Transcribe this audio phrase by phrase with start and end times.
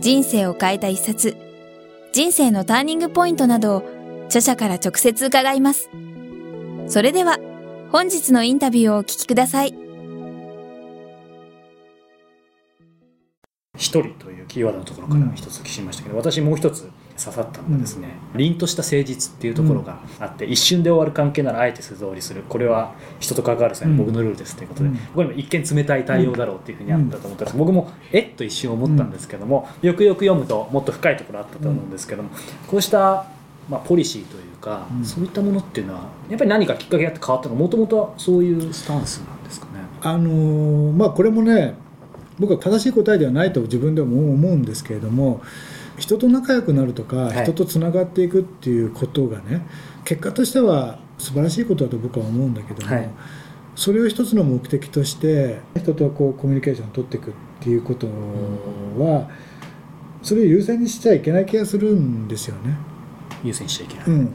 [0.00, 1.36] 人生を変えた一冊、
[2.12, 3.82] 人生のターニングポイントなどを
[4.26, 5.90] 著者から直接伺います。
[6.86, 7.38] それでは、
[7.90, 9.74] 本日のインタビューをお聞きください。
[13.76, 22.42] 一人というキーワードのところから一つ聞きましたけど、うん、私もう一つ刺さったのがですね、うん、凛とした誠実っていうところがあって、うん、一瞬で終わる関係ならあえて素通りする。
[22.48, 27.56] これは人と関わる際の僕のルールですということで、うん、僕にも一見冷たい対応だろうっていうふうにあったと思ったんです。
[27.56, 32.30] 僕もえっと一瞬思ったんですけども、よくよく読むともっと深いところあったと思うんですけども、
[32.66, 33.26] こうした
[33.68, 39.72] まあ、ポリシーというか、そういったものっていうのはやっぱり何かきっかけがあって変わったのもともとはそういうスタンスなんですかね。
[40.02, 41.74] あのー、まあ、これもね
[42.38, 45.40] 僕は正しい答えではないと自分でも思うんですけれども
[45.98, 49.66] 人と仲良くなるとか、はい、人とつながっていくっていうことがね
[50.04, 53.10] 結果としては素晴らしいことだと僕は思うんだけども、はい、
[53.76, 59.30] それを一つの目的として人とこうコミュニケーションを取っていくっていうことは、
[60.22, 62.76] それを優先にしちゃいけない気がするんですよね。
[63.44, 64.34] 優先しちゃいけない、うん、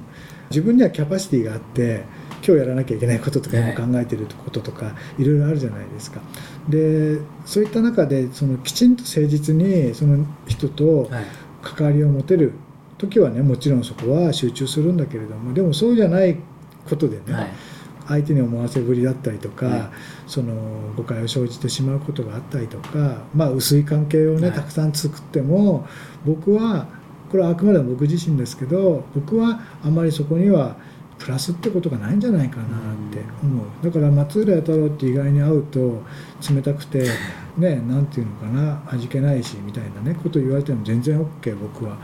[0.50, 2.06] 自分にはキャパシティがあって
[2.46, 6.22] 今日やらなきゃいけないこととか今考えてることとかいろいろあるじゃないですか。
[6.70, 11.10] でそういった中でそのきちんと誠実にその人と
[11.76, 12.54] 関わりを持てる
[12.98, 16.38] 時はねもちろんそこは集中するんだけれどもでもそうじゃない
[16.88, 17.48] ことでね、はい、
[18.08, 19.90] 相手に思わせぶりだったりとか、はい、
[20.28, 20.54] その
[20.96, 25.88] 誤解を生じてしまうことがあったりとか、まあ、薄い関係をね、たくさん作っても
[26.26, 26.88] 僕は
[27.30, 30.76] これはあくまでも僕自身ですけど僕はあまりそこには
[31.20, 32.68] プラスってことがないんじゃないかなっ
[33.12, 33.66] て思う。
[33.84, 36.02] だから松浦弥太郎って意外に会うと
[36.50, 37.04] 冷たくて
[37.58, 41.98] ね何て言うのかな味気ないしみたいなねこと言われても全然 OK 僕は。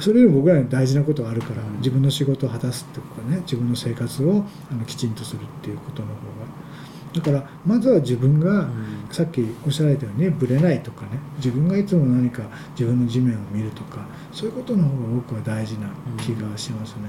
[0.00, 6.68] それよりも僕らに大事なことがあるから自分の仕事を果たすってことね自分の生活をあのきちんとするっていうことの方が。
[7.12, 8.68] だからまずは自分が、
[9.10, 15.88] さっきおっしゃられたようにぶれないとかね自分がいつも何か自分の地面を見るとかそういうことの方が僕は大事な
[16.18, 17.04] 気がしますね。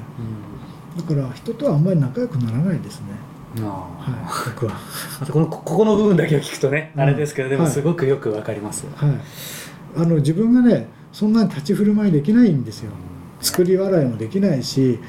[0.98, 3.08] だから人とはあんまり仲良くならないですね。
[3.62, 4.74] はい、僕は。
[5.30, 9.12] このここの部分だけを聞くとね、うん、あれですけどでもすごくよくわかります、はい、
[9.98, 12.92] あの自分がねそんなに立ち振る舞いできないんですよ、
[13.42, 15.00] 作り笑いもできないし、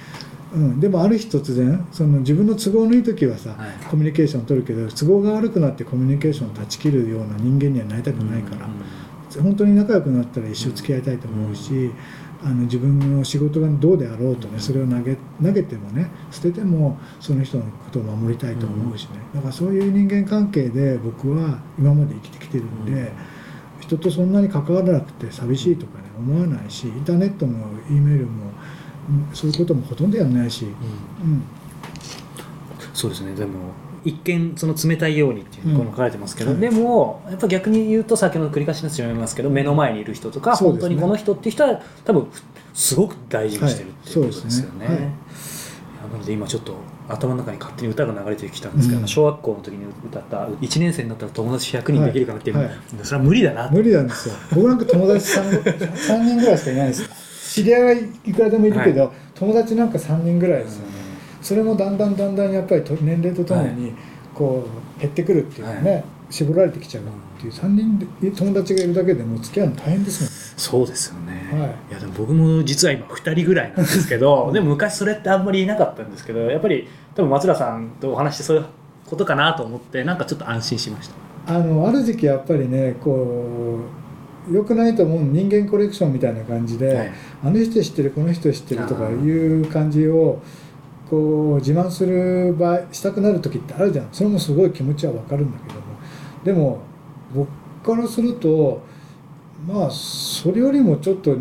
[0.54, 8.72] うん、でもある日突然その自分の都合のいい時はさ、はい、コミュニケーションを取るけど都合が悪くなってコミュニケーションを断ち切るような人間にはなりたくないから、うん
[9.36, 11.92] うん、本当に仲良くなったら一生付き合いたいと思うし、うん
[12.42, 19.10] あの自分の仕事がどうであろうとねそれを投げ投げてもね捨ててもその人のことを守りたいと思うしね。
[19.34, 23.12] だからそういう人間関係で僕は今まで生きてきてるんで
[23.80, 28.50] 人とそんなに関わらなくて寂しいとかね思わないしインターネットも E メールも
[29.34, 31.42] そういうこともほとんどやらないし、うん、うん、
[32.94, 33.34] そうですね。
[33.34, 33.72] でも
[34.04, 42.28] 一見その冷たいようにっていうこの書かれてますけど、うん、でもやっぱ逆に言うと先ほど繰り返しになってしまいますけど目の前にいる人とか、本当にこの人っていう人は多分
[42.74, 44.86] すごく大事にしてるっていうことですよね。
[44.86, 45.02] はい、ね。
[45.02, 45.08] は
[46.08, 46.74] い、なので今ちょっと
[47.08, 54.34] 頭の中に勝手に歌が流れてきたんですけど、うん、小学校の時に歌った1年生になったら友達100人できるかなっていう、はいはい、それは無理だな無理なんですよ。
[54.54, 57.92] 僕なんか友達 3, 3人ぐらいしかいないです知り合いは
[58.26, 60.92] いくらでもいるけど、友達なんか3人ぐらいですよね、
[61.42, 63.92] それもだんだんだんだんやっぱり年齢とともに
[64.34, 64.66] こ
[64.98, 67.06] う減ってくるっていうかね、はい、絞られてきちゃうっ
[67.40, 70.36] ていう3人で友達がいるだけでも付き合うの大変ですもんね。
[70.56, 78.66] そうですよね、はい、いやでも僕も実は今2人ぐらいなんですけどでも昔それってあんまりいなかったんですけどやっぱり多分松浦さんとお話してそういう
[79.06, 81.14] ことかなと思ってなんかちょっと安心しました。
[81.46, 83.78] あのある時期やっぱりねこ
[84.50, 87.12] うよくないと思う人間コレクションみたいな感じで、はい、
[87.44, 90.42] あの人知ってるこの人知ってるとかいう感じを
[91.10, 94.08] こう自慢する場合したくなる時ってあるじゃん。
[94.12, 95.86] それもすごい気持ちは分かるんだけども。
[96.44, 96.78] でも
[97.34, 97.48] 僕
[97.84, 98.80] からすると
[99.66, 101.38] まあそれよりもちょっと違う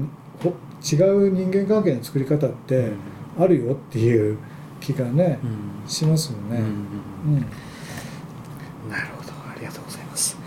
[0.81, 2.91] 人間関係の作り方って
[3.37, 4.37] あるよっていう
[4.79, 7.37] 気がね、うん、しますよね、うん、う
[8.87, 9.29] ん、なるほど。
[9.29, 10.37] ありがとうございます。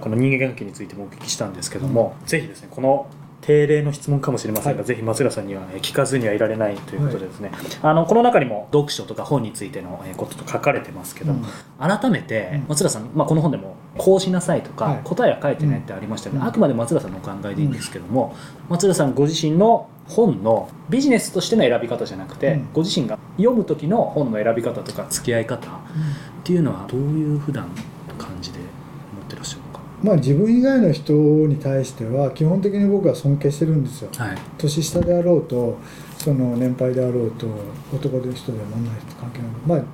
[0.00, 3.06] この人間関係についてもお聞きしたんですけども、うん、ぜひですねこの
[3.42, 4.86] 定例の質問かもしれませんが、はい。
[4.86, 7.50] ぜひ松浦さんにはえー聞かずにはいられないということでですね、
[7.82, 11.44] あのこの中にも読書とか本についてのえーことと書かれてますけど、うん。
[11.78, 12.64] 改めてうん。
[12.68, 15.00] 松浦さん、まあ、この本でもこうしなさいとか、はい。
[15.04, 16.48] 答えは書いてないってありましたけど、うん。
[16.48, 18.34] あくまで松浦さんのお考えでいいんですけども、
[18.68, 22.68] 松浦さんご自身の本のビジネスとしての選び方じゃなくて、うん。
[22.72, 25.70] ご自身が読む時の本の選び方とか付き合い方っ
[26.44, 28.58] ていうのはどういう普段の感じで
[30.02, 34.10] まあ自分以外の人に対しては基本的に僕は尊敬してるんですよ。
[34.16, 34.38] はい。
[34.58, 35.78] 年下であろうと
[36.18, 37.46] その年配であろうと
[37.94, 39.66] 男の人でも女の人関係なく。
[39.66, 39.84] まあや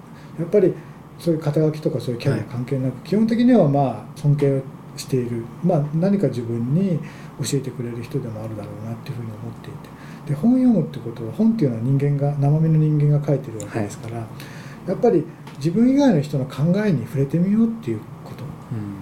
[0.45, 0.75] っぱり
[1.19, 4.63] そういう肩書きとかそういうキャリア関係なく、基本的にはまあ尊敬
[4.97, 6.99] している、まあ、何か自分に
[7.43, 9.99] 教えてくれる人でもあるだろうなっていうふうに思っていて。
[10.29, 15.25] で本読むってことは本っていうのは人間が生身の人間が書いてるわけですから、やっぱり
[15.57, 18.45] 自分以外の人の考えに触れてみようっていうこと。
[18.45, 18.98] うん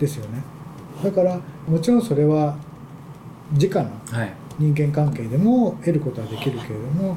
[0.00, 0.42] ですよね。
[1.04, 1.38] だから
[1.68, 2.56] もちろんそれは
[3.52, 4.34] 直のはい。
[4.58, 7.16] 人間関係でも得ることはできるけれども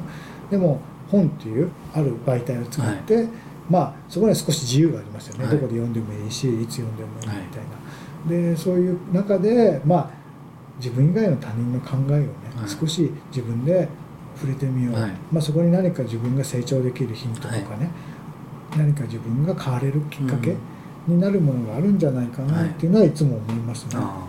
[0.50, 3.28] でも本っていうある媒体を使って、
[3.68, 5.54] まあそこには少し自由がありますよね、はい。
[5.54, 10.10] どこで読んでもいいしいつ読んでもいいみたいな、でそういう中でまあ
[10.78, 12.26] 自分以外の他人の考えをね、
[12.56, 12.68] はい。
[12.68, 13.88] 少し自分で
[14.36, 15.10] 触れてみよう、はい。
[15.30, 17.90] まあ、そこに何か自分が成長できるヒントとかね、
[18.76, 20.58] 何か自分が変われるきっかけうん
[21.06, 23.90] になるものがあるんじゃないかなっていうのはいつも思いますね。
[23.94, 24.26] あ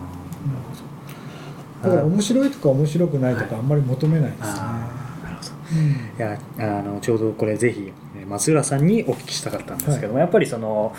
[1.84, 4.46] だから面白いとか面白くないとはいかあんまり求めないですね。
[4.48, 5.24] あー。
[5.26, 5.52] なるほど。
[5.72, 6.40] うんいや
[6.80, 10.96] あのちょうどこれぜひえー松浦さんにお聞きしたかったんですけども、やっぱりその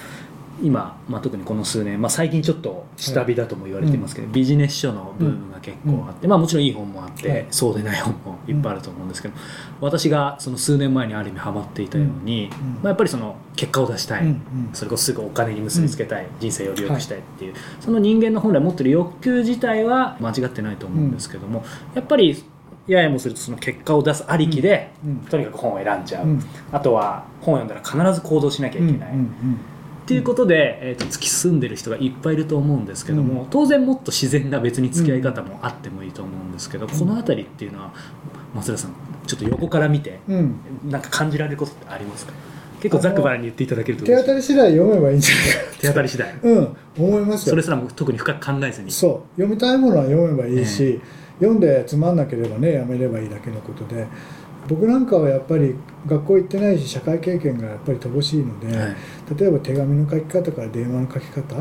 [0.62, 9.34] 今、まあ、特にこの数年、まあ、最近ちょっと下火だとも言われていますけど、ビジネス書のブームが結構あって、まあ、もちろんいい本もあって、はいそうでない本もいっぱいあると思うんですけど、
[9.80, 14.40] 私がその数年前にある意味ハマっていたように、うんまあ、やっぱりその結果を出したい、うんうん。
[14.72, 21.64] それこそすぐお金に結びつけたい、人生より良くしたいっていう、その人間の本来持ってる欲求自体は間違ってないと思うんですけども、
[21.94, 22.42] やっぱり
[22.86, 26.42] ややもするとその結果を出すありきで、うんとにかく本を選んじゃう、うん。
[26.72, 29.58] あとは本を読んだら必ず行動しなきゃいけない、うんうん
[30.06, 33.50] っていうことで、えー、と突き進んでる人がいっぱいいると思うんですけども、うん。
[33.50, 36.88] 当然もっと自然な別に付き合い方もあってもいいと思うんですけど、ん。
[36.88, 37.92] この辺りっていうのは
[38.54, 38.92] 松田さん
[39.26, 40.36] ちょっと横から見てうん。
[40.84, 42.32] うんなんか感じられることってありますか？
[42.80, 46.38] 結構ざっくばらんに言っていただけると手当たり次第読めばいいんじゃないか手当たり次第。
[46.40, 46.76] うん。
[46.96, 47.50] 思いますよ。
[47.50, 48.92] それすらも特に深く考えずに。
[48.92, 49.40] そう。
[49.40, 51.00] 読みたいものは読めばいいし、
[51.40, 54.06] 読んでつまんなければねやめればいいだけのことで
[54.68, 55.74] 僕なんかはやっぱり
[56.06, 58.96] 学校行ってないし社会経験がやっぱり乏しいので、はい。
[59.38, 61.56] 例えば手紙の書き方から電話の書き方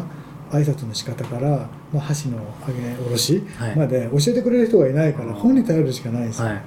[0.51, 2.37] 挨拶の仕方から、まあ、箸の
[2.67, 3.75] 上げ下ろしはい。
[3.75, 6.61] まで教えてくれる人がいないから本に頼るしかないですよ、はい。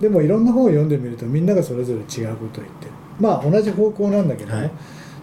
[0.00, 2.92] でもいろんな本を読んでみるとみんながそれぞれ違うことを言ってる。
[3.18, 4.66] まあ同じ方向なんだけども、はい。
[4.66, 4.70] っ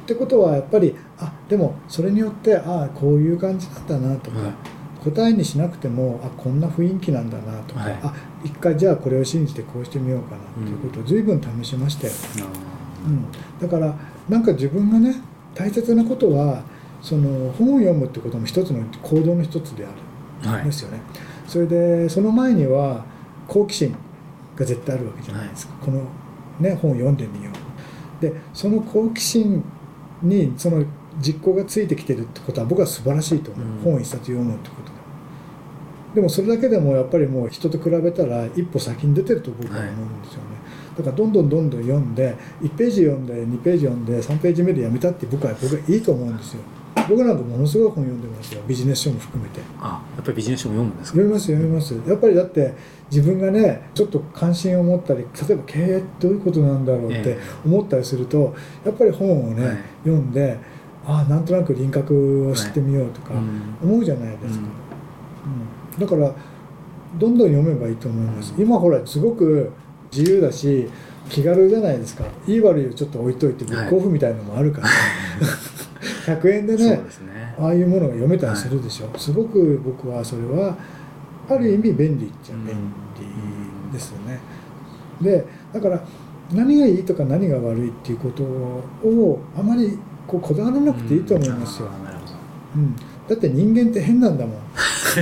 [0.07, 4.76] てことはやっぱりあでもそれによってああこういう感じなんだなとか、はい
[5.11, 7.99] 答えにしなくてもあこんな雰囲気なんだなとか、はい。
[8.03, 8.13] あ
[8.43, 12.13] 一回じゃあこれを信じてこうしてみようかなっていうことを随分試しましたよ、
[13.05, 13.25] うん、
[13.59, 13.95] だから
[14.29, 15.15] なんか自分がね
[15.55, 16.63] 大切なことは
[17.01, 19.89] その本を読むってことも一つの行動の一つであ
[20.43, 20.49] る。
[20.49, 20.63] はい。
[20.63, 21.01] んですよね、
[21.47, 23.05] それでその前には
[23.47, 23.95] 好奇心
[24.55, 26.01] が絶対あるわけじゃないですか、この、
[26.59, 27.51] ね、本を読んでみよ
[28.19, 28.21] う。
[28.21, 29.63] でその好奇心
[30.21, 30.83] にその
[31.19, 33.81] 実行がついてきてるってことは僕は素晴らしいと思う、うん。
[33.83, 34.91] 本を一冊読むってこと
[36.17, 40.47] ででもそれだけでもやっぱりもう人と比べたら一歩先に出てると僕は思うんですよね、
[40.97, 46.61] だからどんどんどんどん読んで1ページ読んで2ページ読んで3ページ目でやめたって僕は僕はいいと思うんですよ。
[47.07, 48.63] 僕なんかものすごい本読んでますよ。
[48.67, 49.61] ビジネス書も含めて。
[49.79, 51.17] あやっぱりビジネス書も読むんですか？
[51.17, 52.09] 読みます読みます。
[52.09, 52.73] やっぱりだって
[53.11, 57.39] 自分がねちょっと関心を持ったり例えば経営どういうことなんだろうってええ。
[57.63, 59.77] 思ったりするとやっぱり本をね、はい。
[60.03, 60.57] 読んで
[61.05, 63.91] ああなんとなく輪郭を知ってみようとかうん。
[63.91, 64.71] 思うじゃないですか、うん
[65.99, 66.31] だから
[67.17, 69.71] どんどん読めばいいと思います、うん今ほらすごく
[70.11, 70.87] 自由だし
[71.29, 72.23] 気軽じゃないですか。
[72.47, 74.87] いい悪いをちょっと置いといてブックオフみたいなのもあるから、
[76.25, 77.55] 100円でねね。
[77.59, 80.77] ああいうものが読めたりするでしょ、すごく僕はそれは
[81.49, 82.75] ある意味便利っちゃうん便
[83.89, 84.39] 利ですよね、
[85.21, 86.01] でだから
[86.53, 92.33] 何がいいとか何が悪いっていうことをあまりこうこだわらなくていいと思いますよ、あーなるほど。
[92.75, 93.01] うん、だ
[93.35, 94.57] って人間って変なんだもん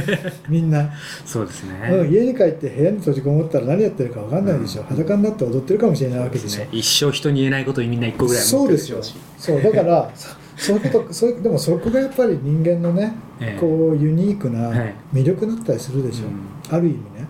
[0.49, 0.89] みんな、
[1.25, 4.87] そうですね、うん、家に帰って部屋に閉じこもったら何やってるか分かんないでしょ、うん。
[4.87, 8.99] 裸になって踊ってるかもしれないわけでしょ、ね、一生人に言えないことにみんな一個ぐらいそうですよ。
[9.37, 9.61] そう。
[9.61, 13.59] だから そそういうことそういうでもそこがやっぱり人間のね、ええ。
[13.59, 14.93] こうユニークなはい。
[15.13, 16.25] 魅力だったりするでしょ、
[16.71, 16.77] うん。
[16.77, 17.27] ある意味ね。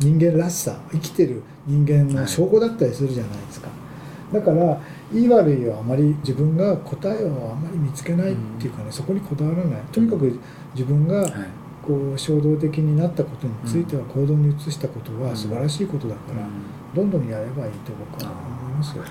[0.00, 0.80] 人間らしさ。
[0.90, 3.68] 生きてる人間の証拠だったりするじゃないですか、
[4.32, 4.80] だから
[5.14, 9.80] いい悪いはあまり自分が答えをあまり見つけないっていうかね、そこにこだわらない。
[9.92, 10.38] とにかく
[10.74, 11.32] 自分がはい
[11.86, 16.46] こう衝動的になったことについては行動に移したことは素晴らしいことだから、
[16.94, 19.04] どんどんやればいいと僕は思いますよ。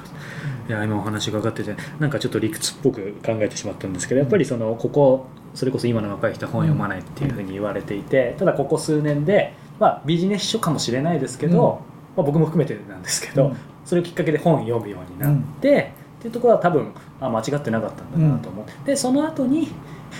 [0.70, 11.82] いや今お話伺っててなんかちょっと理屈っぽく考えてしまったんですけどやっぱりそのここそれこそ今の若い人は本読まないっていうふうに言われていてただここ数年で、まあ、ビジネス書かもしれないですけど、
[12.16, 13.58] まあ、僕も含めてなんですけど、うん。
[13.84, 19.70] それをきっかけで本読むようになって、っていうところは多分あ間違ってなかったんだなと思って、でその後に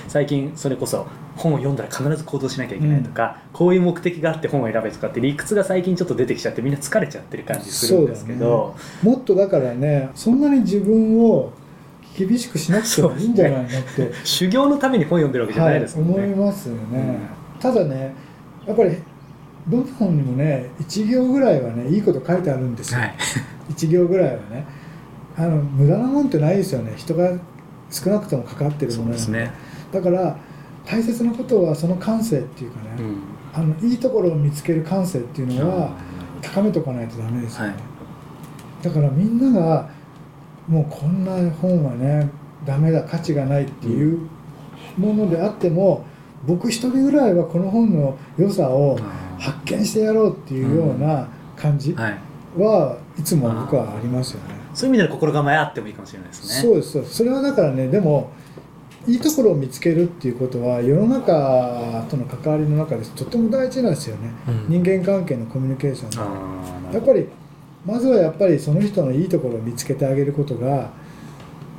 [0.08, 11.52] 最近それこそ本を読んだら必ず行動しなきゃいけないとか、こういう目的があって本を選べとかって理屈が最近ちょっと出てきちゃってみんな疲れちゃってる感じするんですけど、もっとだからねそんなに自分を
[12.18, 16.14] 厳しくしなくてもいいんじゃないのって、 修行のために本読んでるわけじゃないですもんね。
[16.16, 17.20] 思いますよね、
[17.56, 17.60] うん。
[17.60, 18.14] ただね
[18.68, 18.98] やっぱり
[19.68, 23.16] どの本にもね1行ぐらいはねいいこと書いてあるんですよ、はい。
[23.70, 24.66] 1行ぐらいはね。
[25.38, 26.94] あの無駄なもんってないですよね。
[26.98, 27.32] 人が
[27.90, 29.52] 少なくとも関わってるものですね。
[29.92, 30.38] だから
[30.86, 33.18] 大切なことはその感性っていうかね、うん。
[33.54, 35.92] あのいいところを見つける感性っていうのは
[36.42, 38.84] 高めとかないとダメですよね、はい。
[38.84, 39.90] だからみんなが
[40.68, 42.30] もうこんな本はね
[42.66, 44.20] ダメだ価値がないっていう
[44.98, 46.06] ものであっても、
[46.46, 48.98] 僕一人ぐらいはこの本の良さを
[49.40, 52.18] 発見してやろうっていうような感じはい、
[52.58, 53.24] はい。
[53.24, 54.56] つも僕はありますよね。
[54.74, 54.92] そうい。
[54.94, 55.92] う意味での心構えあってもい。
[55.92, 55.94] い。
[55.94, 56.28] かもしれない。
[56.30, 56.62] ですね。
[56.62, 58.32] そうですそれはだからねでも
[59.08, 64.84] いいところを見つけるっていうことは世の中との関わりの中でとても大事なんですよね、うん。
[64.84, 67.28] 人間関係のコミュニケーションやっぱり
[67.86, 70.92] まずはやっぱりその人のいいところを見つけてあげることが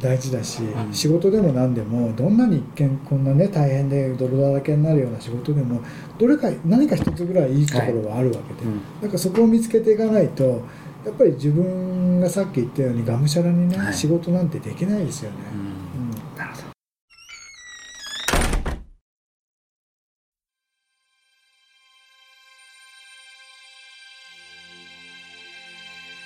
[0.00, 0.93] 大事だし、うん。
[0.93, 5.81] 仕事でも何でもどんなに一見こんなね大変で泥だらけになるような仕事でも
[6.19, 8.81] どれか何か一つぐらいいいところはあるわけで、うん。
[9.00, 10.62] だからそこを見つけていかないと
[11.05, 13.95] やっぱり自分がさっき言ったようにがむしゃらにね、はい。
[13.95, 15.37] 仕事なんてできないですよね。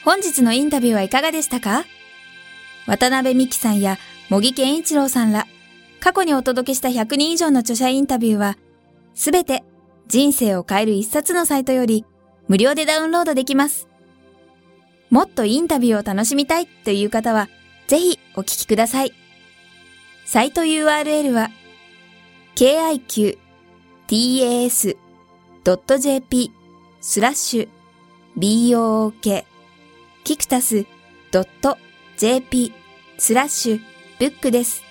[0.06, 1.84] 本日のインタビューはいかがでしたか？
[2.86, 3.98] 渡辺美希さんや
[4.30, 5.48] 茂木健一郎さんら、
[5.98, 8.56] 過去にお届けした100人以上の著者インタビューは、
[9.16, 9.64] すべて
[10.06, 12.04] 人生を変える一冊のサイトより
[12.46, 13.88] 無料でダウンロードできます。
[15.10, 17.48] もっとインタビューを楽しみたいという方は、
[17.88, 19.12] ぜひお聞きください。
[20.24, 21.50] サイト URL は、
[22.54, 23.40] kiqtas.jp
[27.00, 27.68] スラッシュ
[28.38, 29.44] book
[30.26, 30.86] キクタス
[32.16, 32.72] .jp
[33.16, 33.80] スラッシュ
[34.18, 34.82] ブックです。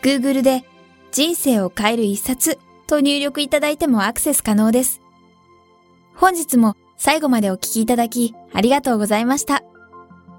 [0.00, 0.64] Google で
[1.12, 5.02] 人生を変える一冊と入力いただいてもアクセス可能です。
[6.16, 9.62] 本日も最後までお聞きいただきありがとうございました。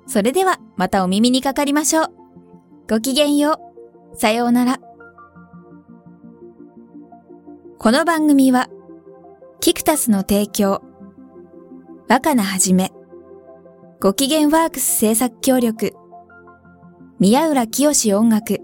[0.08, 2.08] それではまたお耳にかかりましょう。
[2.90, 3.60] ごきげんよ
[4.16, 4.18] う。
[4.18, 4.80] さようなら。
[7.78, 8.70] この番組は、
[9.60, 10.82] キクタスの提供、
[12.08, 12.92] 若菜はじめ、
[14.02, 15.94] ご機嫌ワークス制作協力、
[17.20, 18.62] 宮浦清志音楽、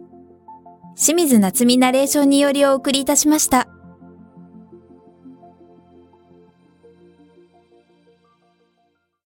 [0.95, 3.67] 清水夏美ナレーションによりお送りいたしました。